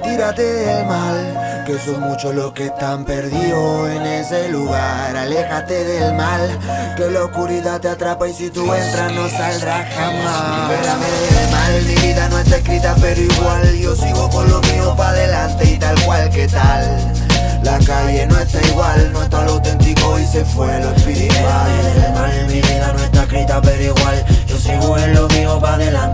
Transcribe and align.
Aléjate 0.00 0.42
del 0.42 0.86
mal, 0.86 1.64
que 1.66 1.78
son 1.78 2.00
muchos 2.00 2.34
los 2.34 2.52
que 2.54 2.66
están 2.66 3.04
perdidos 3.04 3.90
en 3.90 4.06
ese 4.06 4.48
lugar. 4.48 5.14
Aléjate 5.14 5.84
del 5.84 6.14
mal, 6.14 6.58
que 6.96 7.10
la 7.10 7.24
oscuridad 7.24 7.78
te 7.78 7.88
atrapa 7.88 8.26
y 8.26 8.32
si 8.32 8.48
tú 8.48 8.72
entras 8.72 9.12
no 9.12 9.28
saldrás 9.28 9.94
jamás. 9.94 10.70
Libérame 10.70 11.04
del 11.04 11.50
mal, 11.50 11.82
mi 11.84 12.06
vida 12.06 12.28
no 12.30 12.38
está 12.38 12.56
escrita, 12.56 12.96
pero 13.02 13.20
igual 13.20 13.78
yo 13.78 13.94
sigo 13.94 14.30
con 14.30 14.48
lo 14.48 14.62
mío 14.62 14.94
para 14.96 15.10
adelante 15.10 15.64
y 15.74 15.78
tal 15.78 16.00
cual 16.04 16.30
que 16.30 16.48
tal. 16.48 17.12
La 17.62 17.78
calle 17.78 18.26
no 18.26 18.38
está 18.38 18.66
igual, 18.68 19.12
no 19.12 19.22
está 19.22 19.42
lo 19.44 19.52
auténtico 19.52 20.18
y 20.18 20.26
se 20.26 20.42
fue 20.46 20.80
lo 20.80 20.90
espiritual. 20.92 21.70
del 21.94 22.12
mal, 22.14 22.46
mi 22.46 22.62
vida 22.62 22.92
no 22.96 23.04
está 23.04 23.22
escrita, 23.24 23.60
pero 23.60 23.82
igual 23.82 24.24
yo 24.46 24.58
sigo 24.58 24.96
en 24.96 25.14
lo 25.14 25.28
mío 25.28 25.60
para 25.60 25.74
adelante 25.74 26.11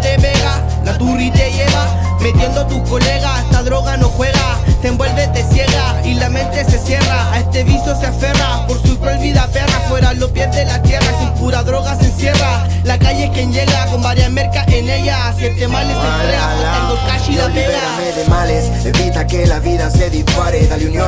te 0.00 0.18
pega, 0.18 0.62
la 0.84 0.96
turri 0.98 1.30
te 1.30 1.50
lleva, 1.50 2.16
metiendo 2.20 2.60
a 2.60 2.68
tus 2.68 2.88
colegas, 2.88 3.44
esta 3.44 3.62
droga 3.62 3.96
no 3.96 4.08
juega, 4.08 4.58
te 4.80 4.88
envuelve, 4.88 5.26
te 5.28 5.44
ciega 5.44 6.00
y 6.04 6.14
la 6.14 6.28
mente 6.28 6.64
se 6.64 6.78
cierra, 6.78 7.32
a 7.32 7.38
este 7.38 7.64
vicio 7.64 7.94
se 7.98 8.06
aferra, 8.06 8.66
por 8.66 8.80
su 8.82 8.98
cruel 8.98 9.18
vida 9.18 9.46
perra, 9.52 9.80
fuera 9.88 10.12
los 10.14 10.30
pies 10.30 10.50
de 10.54 10.64
la 10.64 10.82
tierra, 10.82 11.06
sin 11.18 11.30
pura 11.34 11.62
droga 11.62 11.96
se 11.96 12.06
encierra, 12.06 12.66
la 12.84 12.98
calle 12.98 13.24
es 13.24 13.30
quien 13.30 13.52
llega, 13.52 13.86
con 13.86 14.02
varias 14.02 14.30
mercas 14.30 14.66
en 14.68 14.88
ella, 14.88 15.32
siete 15.36 15.68
males 15.68 15.96
se 15.96 16.06
entrega, 16.06 16.48
tengo 16.74 17.06
cash 17.06 17.30
y 17.30 17.34
la 17.36 17.46
pega. 17.48 17.78
De 18.16 18.24
males, 18.28 18.64
evita 18.84 19.26
que 19.26 19.46
la 19.46 19.58
vida 19.60 19.90
se 19.90 20.10
dispare. 20.10 20.66
Dale 20.66 20.86
unión 20.86 21.01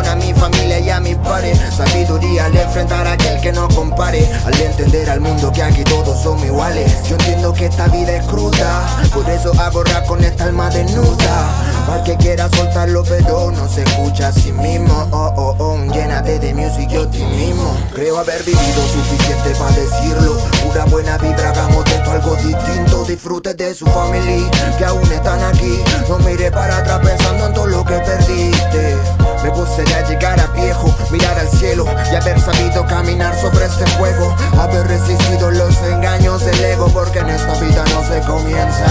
a 0.95 0.99
familia 0.99 1.23
pares. 1.23 1.59
Sabiduría 1.77 2.47
al 2.47 2.57
enfrentar 2.57 3.07
a 3.07 3.13
aquel 3.13 3.41
que 3.41 3.53
no 3.53 3.69
compare. 3.69 4.29
Al 4.45 4.61
entender 4.61 5.11
al 5.11 5.21
mundo 5.21 5.51
que 5.53 5.63
aquí 5.63 5.83
todos 5.85 6.23
somos 6.23 6.45
iguales. 6.45 6.93
Yo 7.09 7.17
entiendo 7.17 7.53
que 7.53 7.67
esta 7.67 7.89
vida 7.89 8.17
es 8.17 8.27
cruda. 8.27 8.87
Por 9.13 9.29
eso 9.29 9.53
hago 9.59 9.83
rap 9.85 10.07
con 10.07 10.23
esta 10.23 10.45
alma 10.45 10.71
desnuda. 10.71 11.51
Para 11.87 12.05
que 12.05 12.17
quiera 12.17 12.49
soltarlo, 12.51 13.03
pero 13.05 13.51
no 13.51 13.69
se 13.69 13.83
escucha 13.83 14.29
a 14.29 14.33
sí 14.33 14.53
mismo. 14.53 15.09
Oh, 15.11 15.33
oh, 15.37 15.57
oh, 15.59 15.93
llénate 15.93 16.39
de 16.39 16.55
music 16.55 16.89
y 16.93 16.97
optimismo. 16.97 17.77
Creo 17.95 18.19
haber 18.19 18.43
vivido 18.43 18.83
suficiente 18.93 19.51
para 19.59 19.73
decirlo. 19.73 20.39
Pura 20.65 20.85
buena 20.87 21.19
vibra, 21.19 21.51
hagamos 21.51 21.85
de 21.85 21.95
esto 21.95 22.11
algo 22.11 22.37
distinto. 22.37 23.05
Disfrute 23.05 23.55
de 23.55 23.75
su 23.75 23.87
family, 23.87 24.49
que 24.79 24.85
aún 24.85 25.03
están 25.13 25.43
aquí. 25.43 25.83
No 26.09 26.19
mire 26.19 26.51
para 26.51 26.79
atrás 26.79 27.01
pensando 27.03 27.47
en 27.47 27.55
todo 27.55 27.67
lo 27.67 27.85
que 27.85 27.99
perdiste. 27.99 29.24
Me 29.45 29.51
gustaría 29.51 30.01
llegar 30.09 30.41
a 30.41 30.47
viejo, 30.47 30.97
mirar 31.11 31.39
al 31.39 31.49
cielo 31.49 31.85
y 32.11 32.17
haber 32.17 32.41
sabido 32.41 32.87
caminar 32.87 33.39
sobre 33.39 33.67
este 33.67 33.85
juego. 33.91 34.35
Haber 34.59 34.87
resistido 34.89 35.51
los 35.51 35.77
engaños 35.83 36.43
del 36.47 36.65
ego, 36.65 36.89
porque 36.89 37.19
en 37.19 37.29
esta 37.29 37.53
vida 37.61 37.85
no 37.93 38.03
se 38.05 38.21
comienza 38.23 38.87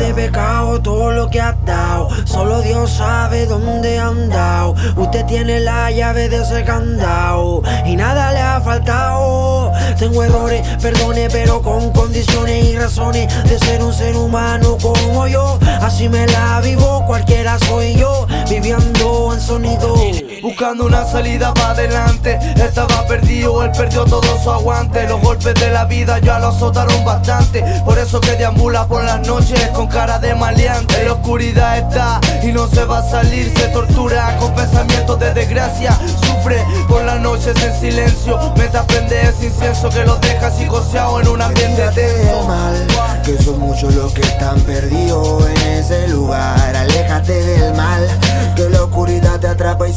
de 0.00 0.14
pecado 0.14 0.80
todo 0.80 1.10
lo 1.10 1.28
que 1.28 1.40
has 1.40 1.54
dado. 1.66 2.08
Solo 2.24 2.62
Dios 2.62 2.90
sabe 2.90 3.44
dónde 3.44 3.98
han 3.98 4.30
dado. 4.30 4.74
Usted 4.96 5.26
tiene 5.26 5.60
la 5.60 5.90
llave 5.90 6.30
de 6.30 6.38
ese 6.42 6.64
candado 6.64 7.62
y 7.84 7.96
nada 7.96 8.32
le 8.32 8.40
ha 8.40 8.60
faltado. 8.62 9.72
Tengo 9.98 10.24
errores, 10.24 10.66
perdone, 10.80 11.28
pero 11.30 11.60
con 11.60 11.92
condiciones 11.92 12.64
y 12.64 12.78
razones 12.78 13.28
de 13.44 13.58
ser 13.58 13.82
un 13.82 13.92
ser 13.92 14.16
humano 14.16 14.78
como 14.80 15.26
yo. 15.26 15.58
Así 15.82 16.08
me 16.08 16.26
la 16.26 16.60
vivo, 16.62 17.04
cualquiera 17.06 17.58
soy 17.58 17.94
yo, 17.96 18.26
viviendo 18.48 19.34
en 19.34 19.40
sonido. 19.40 19.99
Buscando 20.42 20.86
una 20.86 21.04
salida 21.04 21.52
para 21.52 21.70
adelante. 21.70 22.38
Estaba 22.56 23.06
perdido, 23.06 23.62
él 23.62 23.70
perdió 23.76 24.04
todo 24.04 24.42
su 24.42 24.50
aguante. 24.50 25.06
Los 25.06 25.20
golpes 25.20 25.54
de 25.54 25.70
la 25.70 25.84
vida 25.84 26.18
ya 26.18 26.38
lo 26.38 26.48
azotaron 26.48 27.04
bastante. 27.04 27.62
Por 27.84 27.98
eso 27.98 28.20
que 28.20 28.32
deambula 28.32 28.86
por 28.86 29.04
las 29.04 29.26
noches 29.26 29.68
con 29.68 29.86
cara 29.88 30.18
de 30.18 30.34
maleante. 30.34 31.00
En 31.00 31.06
la 31.06 31.12
oscuridad 31.14 31.78
está 31.78 32.20
y 32.42 32.52
no 32.52 32.66
se 32.68 32.84
va 32.84 32.98
a 32.98 33.10
salir. 33.10 33.52
Se 33.56 33.68
tortura 33.68 34.36
con 34.38 34.54
pensamientos 34.54 35.18
de 35.18 35.34
desgracia. 35.34 35.98
Sufre 36.22 36.64
por 36.88 37.02
las 37.04 37.20
noches 37.20 37.54
en 37.62 37.80
silencio. 37.80 38.38
Mientras 38.56 38.86
prende 38.86 39.20
ese 39.22 39.46
incienso 39.46 39.90
que 39.90 40.04
lo 40.04 40.16
deja 40.16 40.50
psicoseado 40.50 41.20
en 41.20 41.28
un 41.28 41.42
ambiente 41.42 41.82
tenso. 41.94 42.46
mal, 42.46 42.86
que 43.24 43.36
son 43.42 43.58
muchos 43.58 43.94
los 43.94 44.12
que 44.12 44.22
están 44.22 44.58
perdidos 44.60 45.44
en 45.46 45.68
ese 45.72 46.08
lugar. 46.08 46.89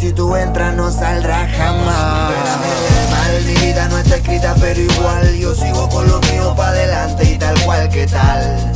Si 0.04 0.12
tú 0.12 0.36
entras 0.36 0.76
no 0.76 0.92
saldrás 0.92 1.50
jamás. 1.56 2.30
Libérame 2.30 2.68
del 2.84 3.10
mal, 3.10 3.46
mi 3.46 3.66
vida 3.66 3.88
no 3.88 3.98
está 4.00 4.16
escrita, 4.18 4.54
pero 4.60 4.82
igual 4.82 5.38
yo 5.38 5.56
sigo 5.56 5.88
con 5.88 6.06
lo 6.10 6.20
mío 6.20 6.54
para 6.58 6.72
adelante 6.72 7.24
y 7.32 7.38
tal 7.38 7.58
cual 7.62 7.88
que 7.88 8.06
tal. 8.06 8.74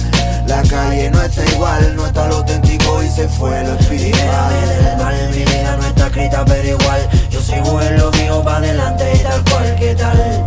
La 0.47 0.61
calle 0.63 1.09
no 1.11 1.21
está 1.21 1.43
igual, 1.51 1.95
no 1.97 2.05
está 2.05 2.27
lo 2.27 2.37
auténtico 2.37 3.03
y 3.03 3.09
se 3.09 3.27
fue 3.27 3.61
lo 3.65 3.73
espiritual. 3.73 4.53
Del 4.81 4.97
mal, 4.97 5.29
mi 5.31 5.43
vida 5.43 5.75
no 5.75 5.85
está 5.85 6.07
escrita, 6.07 6.45
pero 6.45 6.65
igual 6.65 7.09
yo 7.29 7.41
sigo 7.41 7.81
en 7.81 7.97
lo 7.97 8.09
mío 8.11 8.41
para 8.41 8.59
adelante 8.59 9.11
y 9.13 9.19
tal 9.19 9.43
cual 9.51 9.75
que 9.75 9.95
tal. 9.95 10.45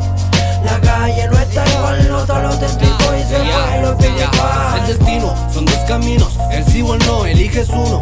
La 0.64 0.80
calle 0.80 1.28
no 1.28 1.38
está 1.38 1.68
igual, 1.68 2.08
no 2.08 2.20
está 2.20 2.38
lo 2.40 2.48
auténtico 2.48 3.04
y 3.18 3.22
se 3.28 3.36
fue 3.36 3.82
lo 3.82 3.92
Es 3.92 4.04
el 4.06 4.14
espiritual. 4.14 4.86
destino, 4.86 5.50
son 5.52 5.66
dos 5.66 5.78
caminos, 5.86 6.38
el 6.50 6.64
sí 6.64 6.80
o 6.80 6.94
el 6.94 7.06
no, 7.06 7.26
eliges 7.26 7.68
uno. 7.68 7.99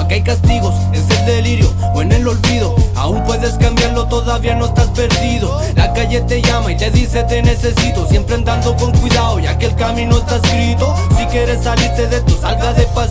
Aquí 0.00 0.14
hay 0.14 0.22
castigos, 0.22 0.74
es 0.92 1.08
el 1.10 1.26
delirio 1.26 1.72
o 1.94 2.02
en 2.02 2.12
el 2.12 2.26
olvido. 2.26 2.74
Aún 2.96 3.22
puedes 3.24 3.54
cambiarlo, 3.58 4.06
todavía 4.06 4.54
no 4.54 4.66
estás 4.66 4.88
perdido. 4.88 5.60
La 5.76 5.92
calle 5.92 6.20
te 6.22 6.42
llama 6.42 6.72
y 6.72 6.76
te 6.76 6.90
dice 6.90 7.22
te 7.24 7.42
necesito. 7.42 8.06
Siempre 8.08 8.34
andando 8.34 8.74
con 8.76 8.92
cuidado, 8.98 9.38
ya 9.38 9.56
que 9.58 9.66
el 9.66 9.76
camino 9.76 10.18
está 10.18 10.36
escrito. 10.36 10.94
Si 11.16 11.24
quieres 11.26 11.62
salirte 11.62 12.06
de 12.06 12.16
esto, 12.16 12.40
salga 12.40 12.72
despacito. 12.72 13.09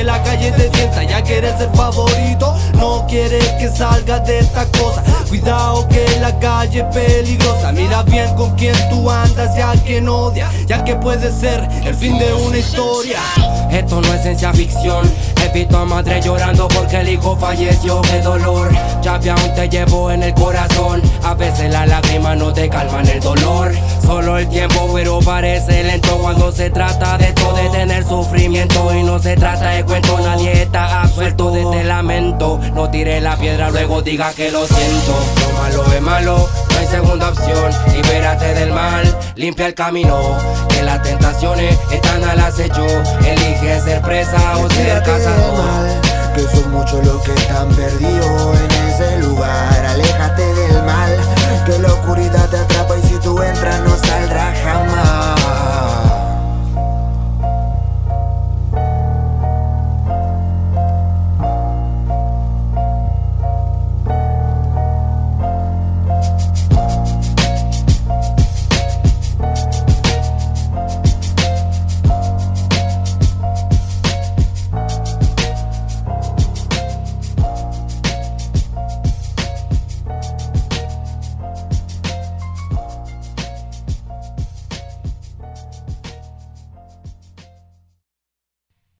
Porque 0.00 0.12
la 0.12 0.22
calle 0.22 0.50
te 0.52 0.70
tienta, 0.70 1.02
ya 1.02 1.22
que 1.22 1.36
eres 1.36 1.60
el 1.60 1.68
favorito. 1.76 2.56
No 2.78 3.06
quieres 3.06 3.46
que 3.58 3.68
salgas 3.68 4.26
de 4.26 4.38
esta 4.38 4.64
cosa. 4.78 5.02
Cuidado 5.28 5.86
que 5.88 6.06
la 6.20 6.38
calle 6.38 6.80
es 6.80 6.86
peligrosa. 6.86 7.70
Mira 7.72 8.02
bien 8.04 8.34
con 8.34 8.54
quién 8.56 8.74
tú 8.88 9.10
andas, 9.10 9.54
ya 9.54 9.72
que 9.84 10.00
no 10.00 10.16
odia, 10.16 10.50
ya 10.66 10.82
que 10.84 10.96
puede 10.96 11.30
ser 11.30 11.68
el 11.84 11.94
fin 11.94 12.16
de 12.18 12.32
una 12.32 12.56
historia. 12.56 13.18
Esto 13.70 14.00
no 14.00 14.14
es 14.14 14.22
ciencia 14.22 14.54
ficción. 14.54 15.12
He 15.42 15.48
visto 15.52 15.76
a 15.76 15.84
madre 15.84 16.20
llorando 16.22 16.66
porque 16.68 17.00
el 17.00 17.10
hijo 17.10 17.36
falleció. 17.36 18.00
Qué 18.02 18.20
dolor, 18.22 18.70
ya 19.02 19.20
que 19.20 19.30
aún 19.30 19.54
te 19.54 19.68
llevo 19.68 20.10
en 20.10 20.22
el 20.22 20.32
corazón. 20.32 21.02
A 21.22 21.34
veces 21.34 21.70
las 21.70 21.86
lágrimas 21.86 22.38
no 22.38 22.52
te 22.54 22.70
calman 22.70 23.06
el 23.06 23.20
dolor. 23.20 23.72
Solo 24.02 24.38
el 24.38 24.48
tiempo, 24.48 24.90
pero 24.94 25.20
parece 25.20 25.84
lento 25.84 26.16
cuando 26.18 26.49
se 29.30 29.36
trata 29.36 29.68
de 29.70 29.84
cuento, 29.84 30.18
nadie 30.18 30.62
está 30.62 31.02
absuelto 31.02 31.52
de 31.52 31.62
este 31.62 31.84
lamento. 31.84 32.58
No 32.74 32.90
tire 32.90 33.20
la 33.20 33.36
piedra, 33.36 33.70
luego 33.70 34.02
diga 34.02 34.32
que 34.32 34.50
lo 34.50 34.66
siento. 34.66 35.14
Lo 35.40 35.52
malo 35.56 35.92
es 35.94 36.02
malo, 36.02 36.48
no 36.70 36.78
hay 36.78 36.86
segunda 36.86 37.28
opción. 37.28 37.72
Libérate 37.92 38.54
del 38.54 38.72
mal, 38.72 39.18
limpia 39.36 39.66
el 39.66 39.74
camino. 39.74 40.36
Que 40.68 40.82
las 40.82 41.00
tentaciones 41.04 41.78
están 41.92 42.24
al 42.24 42.40
acecho. 42.40 42.84
Elige 43.24 43.80
ser 43.82 44.02
presa 44.02 44.58
o 44.58 44.68
ser 44.70 45.00
cazador. 45.04 45.86
Que 46.34 46.42
son 46.48 46.72
muchos 46.72 47.06
los 47.06 47.22
que 47.22 47.32
están 47.32 47.68
perdidos 47.68 48.58
en 48.58 48.88
ese 48.88 49.18
lugar. 49.18 49.86
Aléjate 49.86 50.42
del 50.42 50.82
mal, 50.82 51.16
que 51.66 51.78
la 51.78 51.92
oscuridad 51.92 52.48
te 52.48 52.56
atrapa 52.56 52.98
y 52.98 53.06
si 53.06 53.14
tú 53.20 53.40
entras 53.40 53.80
no 53.82 53.89